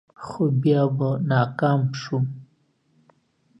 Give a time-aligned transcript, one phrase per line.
[0.25, 2.25] خو بیا به ناکام شوم.